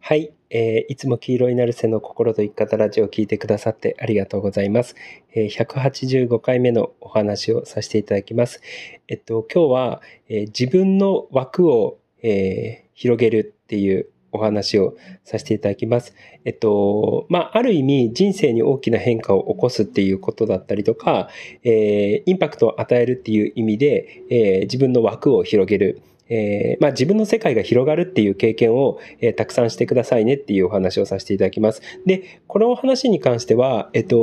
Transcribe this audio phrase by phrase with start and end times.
[0.00, 4.94] はい、えー、いつも黄色いなるせの心と生き方ラジオを聞いてくださってありがとうございます。
[5.34, 8.62] えー、185回目のお話をさせていただきます。
[9.08, 16.14] えっと、今日は、えー、自分の枠を、えー、広げるっていうお話をさせていただきます。
[16.44, 21.28] えっと、まあ、ある意味人生に大きな変化を起こすっていうことだったりとか、
[21.64, 26.00] えー、インパクトを与えるっていう意味で、えー、自分の枠を広げる。
[26.28, 31.82] えー、まあ自分の世界が広がるっていう経験を、えー、たくさんしてくださいねっていうお話をさせていただきます。
[32.06, 34.16] で、このお話に関しては、えっと、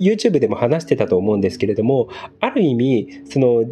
[0.00, 2.08] YouTube でも話してたと思うんですけれども、
[2.40, 3.64] ある意味、その、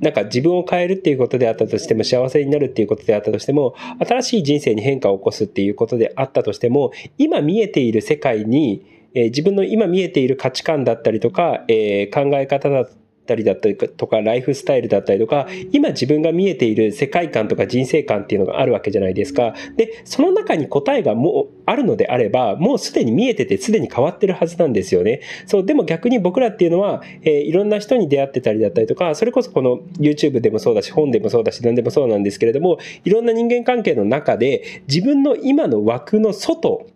[0.00, 12.88] なんか自分を変えるっていうことであったとしても、幸せになるっていうことであったとしても、新しい人生に変化を起こすっていうことであったとしても、今見えている世界に、えー、自分の今見えている価値観だったりとか、えー、考え方だ
[13.30, 19.54] ったりだったりとか、ライフスタイルだったりとか、今自分が見えている世界観とか人生観っていうのがあるわけじゃないですか。
[19.76, 25.20] で、その中に答えがもうあるのであれば、もうすでに見えててすでに変わってるはずなんですよね。
[25.46, 36.86] そう、でも逆に僕らっていうのは、えー、いろんな人に出会ってたりだったりとか、それこそこの YouTube でもそうだし、本でもそうだし、何でもそうなんですけれども、いろんな人間関係の中で、自分の今の枠の外、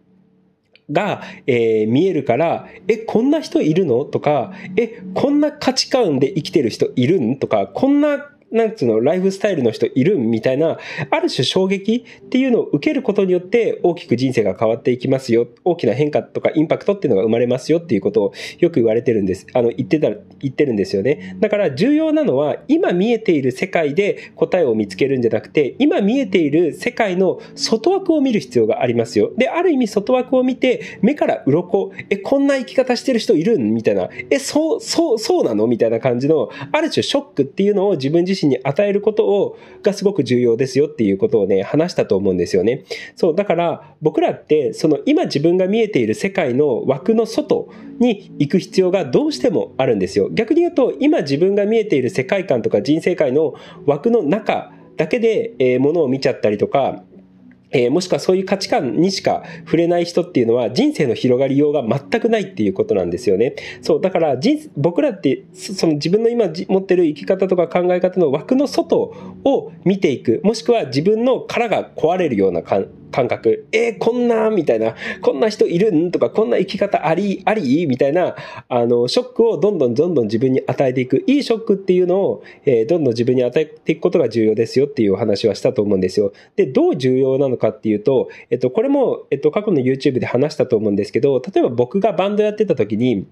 [0.91, 4.05] が、えー、見えるから、え、こんな人いるの？
[4.05, 7.37] とか、え、こんな価値観で生きてる人いるん？
[7.37, 10.79] とか、こんななんつうの、ライフスタイルの人いるみたいな、
[11.11, 15.49] ある種衝撃っていうのを受けることによって大きく人生が変わっていきますよ。
[15.65, 19.49] 大きな変化とかインパクトっていうのが生まれますよっていうことをよく言われてるんです。
[19.55, 21.37] あの、言ってた、言ってるんですよね。
[21.41, 29.33] だから重要なのは、今見えている世界で答えを見つけるんじゃなくて、今見えている世界の外枠を見る必要がありますよ。
[29.37, 42.85] で、ある意味外枠を見て、目から鱗、え、こんな生き方してる人いるんみたいな、え、そう、そう、そうなのみたいな感じの、ある種ショックっていうのを自分自身に与えることを、がすごく重要ですよっていうことをね、話したと思うんですよね。
[43.17, 50.29] そう、だから僕らって、その今自分が見えている世界の枠の外に行く必要がどうしてもあるんですよ。
[50.31, 53.55] 逆に言うと、今自分が見えている世界観とか人生界の
[53.87, 57.03] 枠の中だけで、えー、ものを見ちゃったりとか、
[57.75, 63.57] えー、もしくはそういう価値観にしか触れない人っていうのは人生の広がりようが全くないっていうことなんですよね。
[63.83, 73.69] そう、だから人、僕らってその自分の今持ってる生き方とか考え方の枠の外を見ていく、もしくは自分の殻が壊れるような感感覚。
[73.71, 76.11] えー、こんな、みたいな、こんな人いるん？
[76.11, 77.87] とか、こんな生き方あり、あり？
[77.87, 78.35] みたいな、
[78.69, 81.23] あの、ショックをどんどんどんどん自分に与えていく。
[81.29, 86.33] いいショックっていうのを、えー、どんどん自分に与えていくことが重要ですよっていうお話はしたと思うんですよ。
[86.57, 93.29] で、どう重要なのかっていうと、えっと、これも、えっと、過去の YouTube で話したと思うんですけど、例えば僕がバンドやってた時に、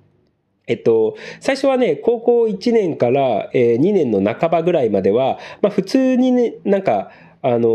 [0.68, 7.10] えっと、最初はね、高校1年から、え、2年の半ばぐらいまでは、まあ普通にね、なんか、
[7.42, 7.68] あの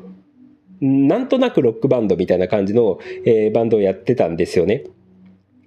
[0.00, 0.03] ー
[0.84, 4.84] なんとなくロックバンドみたいな感じの、えー、バンドをやってたんですよね。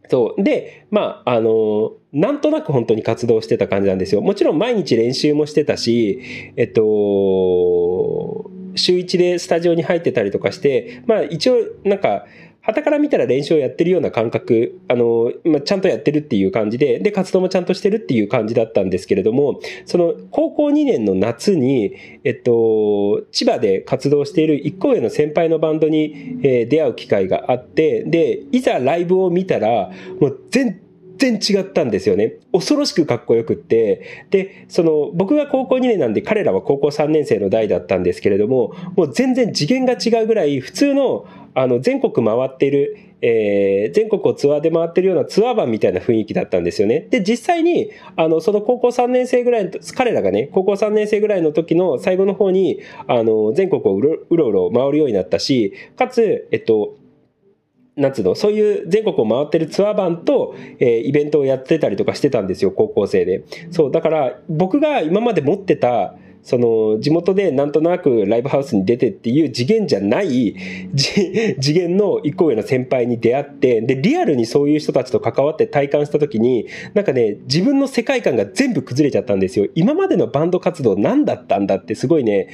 [0.10, 0.44] そう。
[0.44, 4.22] で、まあ、あの、なんとなく本当に活動してた感じなんですよ。
[4.22, 6.22] もちろん毎日練習もしてたし、
[6.56, 12.26] えっと、週1でスタジオに入ってたりとかして、まあ一応なんか、
[12.68, 21.96] 旗から見たら練習をやってるような感覚、あの、まあ、ちゃんとやってるっていう感じで、で、活動もちゃんとしてるっていう感じだったんですけれども、その、高校2年の夏に、
[22.26, 29.90] えっと、千葉で活動している一個上の先輩のバンドに、えー、出会う機会があって、で、いざライブを見たら、
[30.20, 30.78] もう全
[31.18, 32.36] 然違ったんですよね。
[32.52, 34.26] 恐ろしくかっこよくって。
[34.30, 47.08] で、その、僕が高校2年なんで彼らは高校3年生の代だったんですけれども、もう全然次元が違うぐらい、普通の、あの、全国回ってる、えー、全国をツアーで回ってるようなツアー版みたいな雰囲気だったんですよね。
[47.10, 56.96] で、実際に、あの、その高校3年生ぐらいの、彼らがね、高校3年生ぐらいの時の最後の方に、あの、全国をうろうろ回るようになったし、かつ、えっと、
[57.98, 63.44] なんつうの、そういう全国を回ってるツアー版と、えー、イベントをやってたりとかしてたんですよ、高校生で。
[63.72, 70.56] そう、だから、僕が今まで持ってた、その、地元でなんとなくライブハウスに出てっていう次元じゃない、
[70.96, 79.68] 次元の一個上の先輩に出会って、で、リアルにそういう人たちと関わって体感した時に、なんかね、自分の世界観が全部崩れちゃったんですよ。
[79.76, 82.48] 今までのバンド活動何だったんだってすごいね、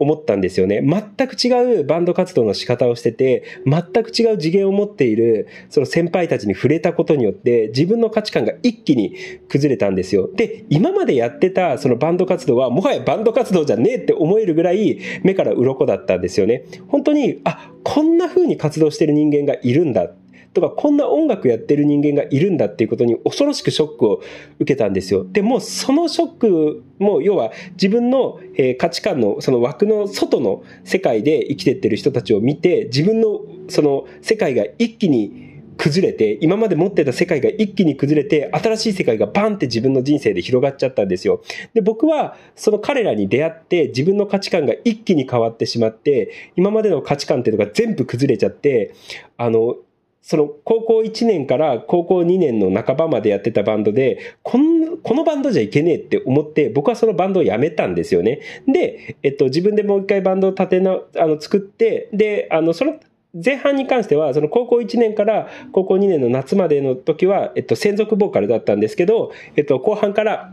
[0.00, 0.82] 思ったんですよね。
[0.82, 9.14] 全く違うバンド活動の仕方をしてて、全く違う次元を持っている、その先輩たちに触れたことによって、自分の価値観が一気に
[9.48, 10.28] 崩れたんですよ。
[10.34, 16.64] で、今までやってたそのバンド活動は、もはやバンド活動じゃねえって思えるぐらい、目から鱗だったんですよね。
[16.88, 20.10] 本当に、あ、こんな風に活動してる人間がいるんだ。
[20.52, 24.22] とか、こんな音楽やってる人間がいるんだっていうことに恐ろしくショックを
[24.58, 25.24] 受けたんですよ。
[25.24, 35.50] で、もそのショックも、要は自分の、え価値観のその枠の外の世界で生きてってる人たちを見て、自分のその世界が一気に
[35.80, 41.42] 崩れて、今まで持ってた世界が一気に崩れて、新しい世界がバンって自分の人生で広がっちゃったんですよ。
[41.72, 48.94] で、僕はその彼らに出会って自分の価値観が一気に変わってしまって、今までの価値観っていうのが全部崩れちゃって、
[49.38, 49.76] あの、
[50.22, 58.40] その高校1年から高校2年の半ばまでやってたバンドで、このこのバンドじゃいけねえって思って、僕はそのバンドを辞めたんですよね。
[58.66, 63.00] で、えっと、自分でもう一回バンドを立てな、あの、作って、で、あの、その
[63.32, 70.52] 前半に関しては、その高校1年から高校2年の夏までの時は、えっと、専属ボーカルだったんですけど、えっと、後半から、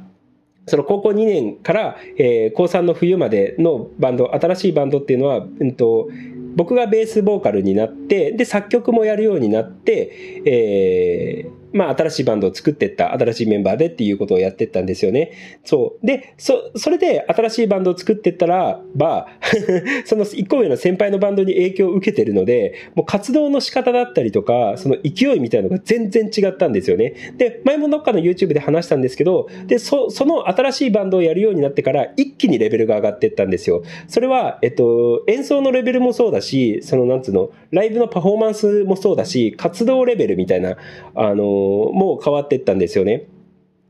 [0.67, 6.09] その高校2年から、えー、高3の冬までのバンド、新しいバンドっていうのは、うんと、
[6.57, 15.31] 僕がベースボーカルになって、で、作曲もやるようになって、えー、まあ、新しいバンドを作っていった、新しいメンバーでっていうことをやっていったんですよね。
[15.63, 16.05] そう。
[16.05, 19.27] で、そ、それで新しいバンドを作っていったらば、
[20.05, 27.13] その一個上の先輩のバンドに影響を受けてるので、もう活動の仕方だったりとか、その勢いみたいなのが全然違ったんですよね。
[27.37, 33.83] で、前もどっかの YouTube で話したんですけど、で、そ、その新しいバンドをやるようになってから、一気にレベルが上がっていったんですよ。
[34.07, 40.77] それは、えっと、演奏のレベルもそうだし、その、なんつうの、ライブのパフォーマンスもそうだし、活動レベルみたいな、
[41.15, 41.56] あの、
[41.93, 43.27] もう変わってったんですよね。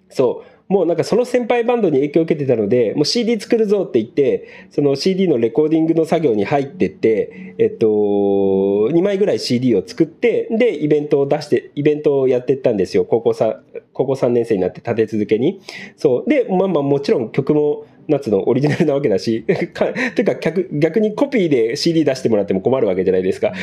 [0.09, 0.57] そう。
[0.69, 13.05] もうなんかその先輩バンドに影響を受けてたので、もう CD 作るぞって言って、その CD のレコーディングの作業に入ってって、えっと、2枚ぐらい CD を作って、で、イベントを出して、イベントをやってったんですよ。
[13.05, 13.61] 高校さ、
[13.93, 15.61] 高校3年生になって立て続けに。
[15.95, 16.29] そう。
[16.29, 19.43] で、まあまあもちろん曲も、夏のオリジナルなわけだし、
[19.73, 23.51] か、というか逆、逆にコピーで CD 出してもらっても困るわけじゃないですか。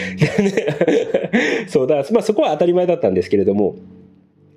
[1.75, 3.75] そうだ、まあそこは当たり前だったんですけれども、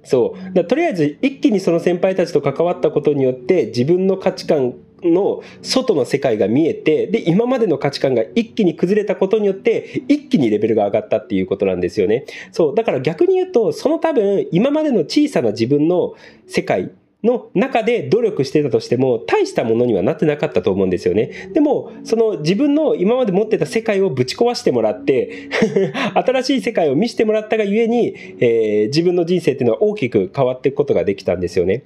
[0.04, 0.54] そう。
[0.54, 12.26] だとりあえず一気にその先輩たちと関わったことによって自分の価値観の外の世界が見えて、で、今までの価値観が一気に崩れたことによって、一気にレベルが上がったっていうことなんですよね。
[12.52, 12.76] そう。
[12.76, 16.14] だから逆に言うと、その多分、今までの小さな自分の
[16.46, 16.92] 世界
[17.24, 21.50] の中で努力してたとしても、大したものにはなってなかったと思うんですよね。
[21.54, 25.50] でも、その自分の今まで持ってた世界をぶち壊してもらって
[26.14, 31.84] 新しい世界を見せてもらったがゆえに、えー、自分の人生っていうのは大きく変わっていくことができたんですよね。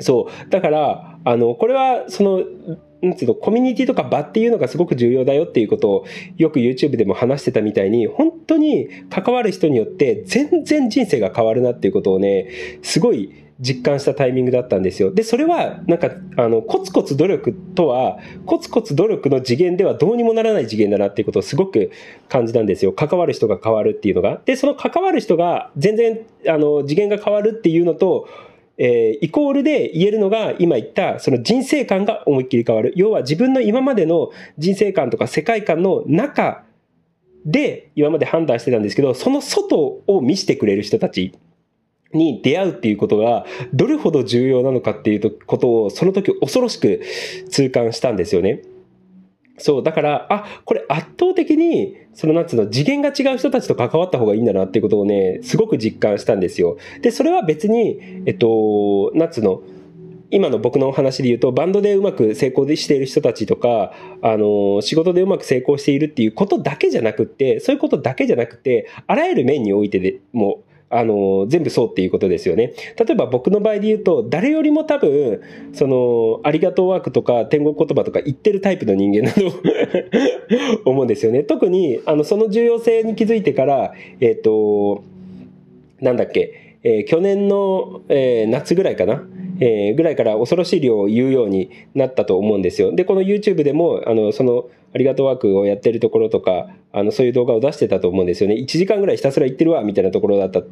[0.00, 0.50] そう。
[0.50, 2.42] だから、あの、これは、その、
[3.00, 6.04] なんつうの、コミュニティとか場っていうのがすごく重要だよっていうことを
[6.36, 12.48] よく YouTube でも話してたみたいに、本当に関わる人によって全然人生が変わるなっていうことをね、
[12.82, 15.12] すごい実感したタイミングだったんですよ。
[15.12, 21.90] で、それは、なんか、あの、コツコツ努力とは、コツコツ努力の次元ではどうにもならない次元だなっていうことをすごく
[22.28, 22.92] 感じたんですよ。
[22.92, 24.40] 関わる人が変わるっていうのが。
[24.44, 28.28] で、その関わる人が全然、あの、次元が変わるっていうのと、
[28.76, 32.92] えー、イコールで言えるのが今言ったその人生観が思いっきり変わる。
[32.96, 36.64] 要は自分の今までの人生観とか世界観の中
[37.44, 41.38] で今まで判断してたんですけど、その外を見せてくれる人たち
[42.14, 47.02] に出会うっていうことがどれほど重要なのかっていうことをその時恐ろしく
[47.50, 48.62] 痛感したんですよね。
[49.56, 56.76] そう、だから、あ、これ圧倒的に、そのなんつうの、次元が違う人たちと関わった方がいいんだなっていうことをね、すごく実感したんですよ。
[57.02, 59.62] で、それは別に、えっと、なんつうの、
[60.30, 70.64] 今の僕のお話で言うと、バンドでうまく成功している人たちとか、あの、仕事でうまく成功しているっていうことだけじゃなくって、そういうことだけじゃなくて、あらゆる面においてでも、
[70.96, 72.72] あの、全部そうっていうことですよね。
[72.96, 79.52] 例えば僕の場合で言うと、誰よりも多分、その、ありがとうワークとか天国言葉とか言ってるタイプの人間なの
[80.86, 81.42] 思うんですよね。
[81.42, 85.02] 特に、あの、その重要性に気づいてから、えっ、ー、と、
[86.00, 89.26] なんだっけ、えー、去年の、えー、夏ぐらいかな。
[89.60, 92.92] えー、ぐらいから恐ろしい量を言うようになったと思うんですよ。
[92.92, 98.54] で、この YouTube でも、あの、その、ありがとうワークをやってるところとか、あの、そういう動画を出してたと思うんですよね。
[98.54, 100.62] 1時間ぐらいひたすら言ってるわ、みたいなところだった、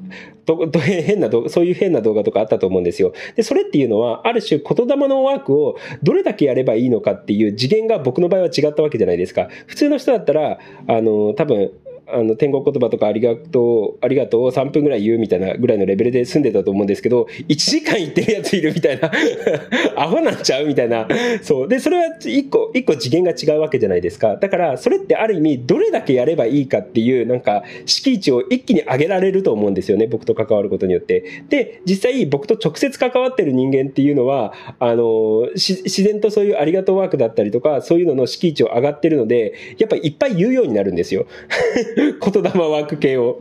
[0.47, 3.13] と、と変なそういう変な動画とかあったと思うんですよ。
[3.35, 9.49] で、それっていうのは、ある種言霊のワークをどれだけやればいいのかっていう次元が僕の場合は違ったわけじゃないですか。
[9.67, 11.73] 普通の人だったら、あの、多分、
[12.13, 19.11] あの、天国言葉とかありがとう、ありがとうを3分ぐらい言うみたいなぐらいのレベルで済んでたと思うんですけど、1時間言ってるやついるみたいな
[19.97, 21.09] アホなっちゃうみたいな。
[21.43, 21.69] そう。
[21.69, 24.37] で、それは一個、一個次元が違うわけじゃないですか。
[24.37, 30.07] だから、それってある意味、どれだけやればいいかっていう、なんか、敷地を一気に上げられると思うんですよね。
[30.07, 31.25] 僕と関わることによって。
[31.49, 41.27] で、実際僕と直接関わってる人間っていうのは、あの、自然とそういうありがとうワークだったりとか、そういうのの敷地を上がってるので、やっぱいっぱい言うようになるんですよ。
[42.03, 43.41] 言霊ワーク系を。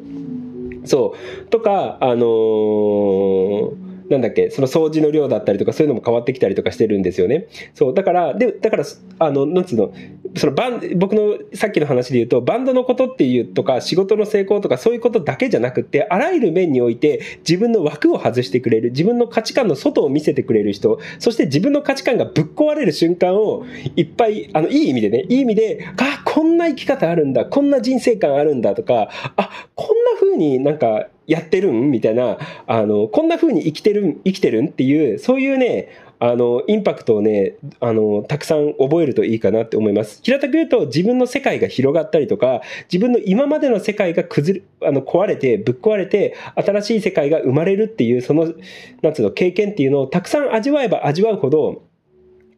[0.85, 1.45] そう。
[1.47, 7.47] とか、あのーなんだっけ、その掃除の量だったりとかそういうのも変わってきたりとかしてるんですよね。
[7.73, 8.83] そう、だから、で、だから、
[9.19, 9.93] あの、なんつうの、
[10.35, 23.65] そのバン、僕のさっきの話で言うと、バンドのことっていうとか、仕事の成功とかそういうことだけじゃなくて、あらゆる面において自分の枠を外してくれる、自分の価値観の外を見せてくれる人、そして自分の価値観がぶっ壊れる瞬間を
[23.95, 30.00] いっぱい、あの、いい意味でね、いい意味で、あ、こんな生き方あるんだ、こんな人生観あるんだとか、あ、こんな
[30.31, 35.87] 風になんか、やってるんみたいな、あの、こんな風に生きてる、生きてるんっていう、そういうね、
[36.19, 40.19] あの、インパクトをね、あの、たくさん覚えるといいかなって思います。
[40.23, 42.61] 平たく言うと、自分の世界が広がったりとか、
[42.91, 48.53] 自分の今までの世界が崩れ、あの、壊れて、ぶっ壊れて、新しい世界が生まれるっていう、その、
[49.01, 51.81] なんつうの、経験っていうのをたくさん味わえば味わうほど、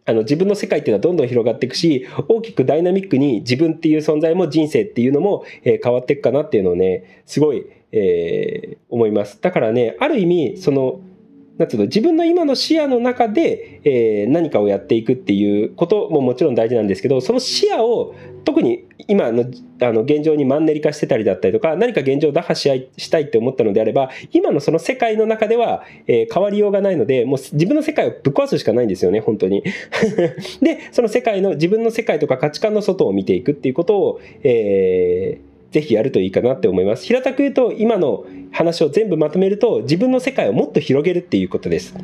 [0.06, 9.42] あの自分の世界っていうのはどんどん広がっていくし、大きくダイナミックに自分っていう存在も人生っていうのも、え、変わっていくかなっていうのをね、すごい、えー、思います。
[9.42, 11.00] だからね、ある意味、その、
[11.58, 19.46] なんつうの、自分の今の視野の中で、えー、何かをやっていくっていうことももちろん大事なんですけど、その視野を、特に今の
[19.82, 29.64] あの現状にマンネリ化してたりだったりとか、何か現状を打破ししたいって思ったのであれば、今のその世界の中では、えー、変わりようがないので、もう自分の世界をぶっ壊すしかないんですよね、本当に。
[30.62, 37.06] で、その世界の、自分の世界とか価値観の外を見ていくっていうことを、えー、ぜひやるといいかなって思います。
[37.06, 41.96] 平たく言うと、今の話を全部まとめると、自分の世界をもっと広げるっていうことです。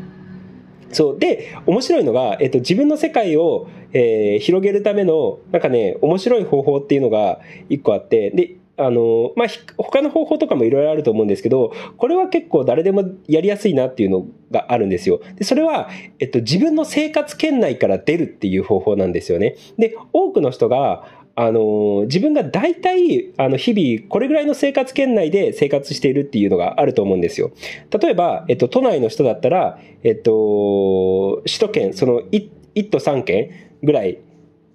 [0.91, 1.19] そう。
[1.19, 9.47] で、面白いのが、えっと、自分の世界を、えー、広げるための、なんかね、面白い方法っていうのが一個あって、で、あの、まあ、
[9.77, 15.21] 他の方法とかもいろいろあると思うんですけど、これは結構誰でもやりやすいなっていうのがあるんですよ。
[15.35, 19.57] で、それは、えっと、自分の生活圏内から出るっていう方法なんですよね。
[19.77, 21.05] で、多くの人が、
[21.41, 27.53] あの、自分が大体、あの、日々、これぐらいの生活圏内で生活しているっていうのがあると思うんですよ。
[27.97, 34.19] 例えば、えっと、都内の人だったら、えっと、首都圏、その1、1都3県ぐらい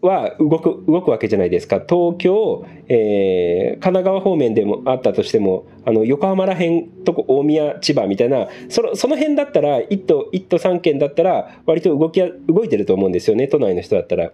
[0.01, 1.83] は動く、動くわけじゃないですか。
[1.87, 14.33] 東京、えー、神奈川方面でもあったとしても、あの、横浜ら辺とこ、大宮、千葉みたいな、その、その辺だったら、1都、1都3県だったら、割と動き、動いてると思うんですよね、都内の人だったら。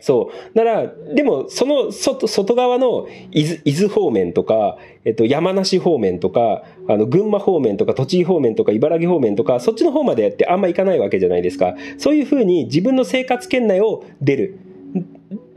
[0.00, 0.56] そう。
[0.56, 11.74] なら、でも、その外、外側の伊豆、伊豆方面とか、えっと、山梨方面とか、あの、群馬方面とか、栃木方面とか、茨城方面とか、そっちの方までやってあんま行かないわけじゃないですか。
[11.98, 14.58] そういうふうに自分の生活圏内を出る。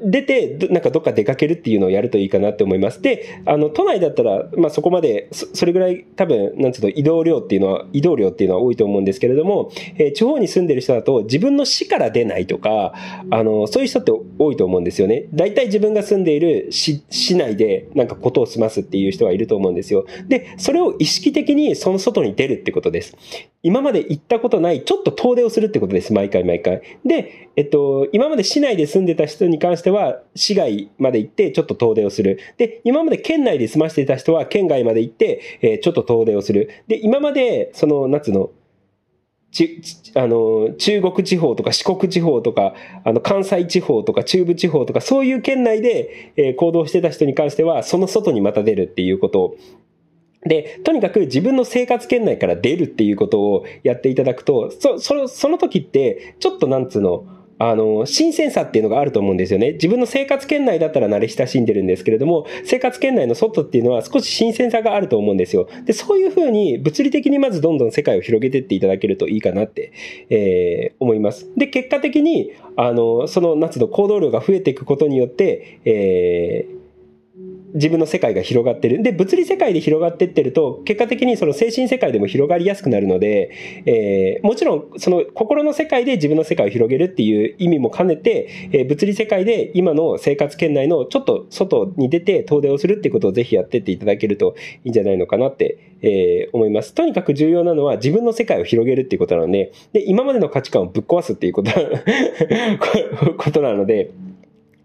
[0.04, 3.02] 出て、なんかどっか出かけるっていうのをやるといいかなって思います。
[3.02, 12.94] で、あの、都内だったら、まあそこまで、それぐらい多分、なんつうの、移動量っていうのは、移動量っていうのは多いと思うんですけれども、えー、地方に住んでる人だと自分の市から出ないとか、
[13.30, 15.26] あの、そういう人って多いと思うんですよね。
[15.34, 20.06] 大体自分が住んでいる市、市内でなんかことを済ますっていう人はいると思うんですよ。
[20.28, 23.16] で、それを意識的にその外に出るってことです。
[23.64, 26.14] 今まで行ったことない、ちょっと遠出をするってことです。
[26.14, 26.82] 毎回毎回。
[27.06, 32.40] で、えっと、今まで市内で住んでた人に関しては、市外まで行ってちょっと遠出をする。
[32.58, 36.70] で、今まで県内で済ましていた人は県外まで行って、えー、ちょっと遠出をする。
[36.88, 38.52] で、今まで、その、夏の、
[39.52, 39.82] ち、
[40.16, 49.56] あの、中国地方とか四国地方とか、あの、関西地方とか中部地方とか、そういう県内で、えー、行動してた人に関しては、その外にまた出るっていうことを
[50.44, 57.26] で、とにかく自分の生活圏内から出るっていうことをやっていただくと、そ、その、その時って、ちょっとなんつうの、
[57.64, 59.74] あの、新鮮さっていうのがあると思うんですよね。
[59.74, 65.70] 自分の生活圏内だったら慣れ親しんでるんですけれども、生活圏内の外っていうのは少し新鮮さがあると思うんですよ。
[65.86, 69.92] で、そういうふうに物理的にまずどんどん世界を広げてっていただけるといいかなって、
[70.32, 71.52] えー、思います。
[71.56, 76.81] で、結果的に、あの、その夏の行動量が増えていくことによって、えー、
[77.74, 79.02] 自分の世界が広がってる。
[79.04, 83.52] で、物理世界で広がってってると、結果的にその精神世界でも広がりやすくなるので、
[83.86, 96.94] えー、もちろん、その心の世界で自分の世界を広げるっていう意味も兼ねて、えー、物理世界で今の生活圏内のちょっと外に出て遠出をするっていうことをぜひやってっていただけるといいんじゃないのかなって、えー、思います。
[96.94, 101.72] とにかく重要なのは自分の世界を広げるっていうことなので、で、今までの価値観をぶっ壊すっていうこと
[103.38, 104.12] ことなので、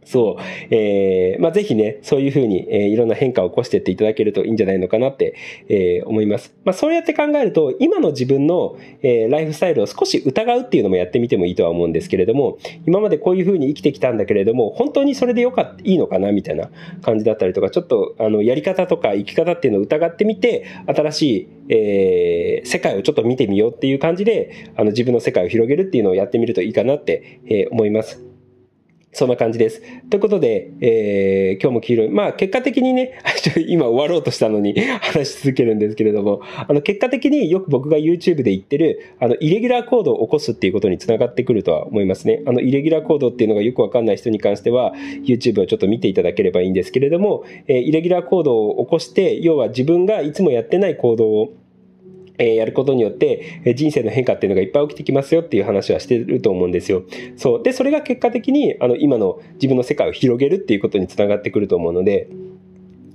[0.07, 0.43] そう。
[0.71, 5.35] えー、まあ、ぜひね、そういうふうに、えー、いろんな変化を起こしていっていただけるといいんじゃないのかなって、
[5.69, 6.55] えー、思います。
[6.65, 16.71] まあ、そうやって考えると、今の自分の、えー、ライフスタイルを少し疑うっていうのもやってみてもいいとは思うんですけれども、今までこういうふうに生きてきたんだけれども、本当にそれでよかった、いいのかなみたいな
[17.03, 28.25] 感じだったりとか、ちょっと、あの、やり方とか生き方っていうのを疑ってみて、新しい、えー、世界をちょっと見てみようっていう感じで、あの、自分の世界を広げるっていうのをやってみるといいかなって、えー、思います。
[29.16, 29.80] そんな感じです。
[30.11, 32.08] ということで、えー、今日も黄色い。
[32.11, 33.18] まあ、結果的にね、
[33.66, 42.42] 今終わろうとしたのに 話し続けるんですけれども、あの、結果的によく僕が YouTube で言ってる、あの、イレギュラーコードを起こすっていうことにつながってくるとは思いますね。
[42.44, 44.92] あの、イレギュラーコードっていうのがよくわかんない人に関しては、
[45.25, 51.52] YouTube をちょっと見ていただければいいんですけれども、えー、イレギュラーコードを起こして、要は自分がいつもやってない行動を
[52.38, 57.05] えやることによって、え人生の変化っていうのがいっぱい起きてきますよっていう話はしてると思うんですよ。
[57.37, 57.62] そう。
[57.62, 62.28] で、それが結果的に、あの、今の自分の世界を広げるっていうことにつながってくると思うので、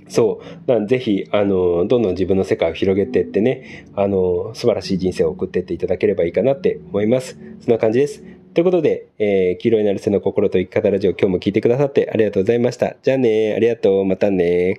[0.08, 0.70] そう。
[0.70, 7.38] なんぜひ、あの、どんどん自分の世界を広げてってね、あの、素晴らしい人生を送っていっていただければいいかなって思います。
[7.60, 8.22] そんな感じです。
[8.54, 12.96] ということで、えー、黄色いなる背の心と生き方ラジオ今日も聞いてくださってありがとうございました。
[13.02, 14.04] じゃあねありがとう。
[14.04, 14.76] またね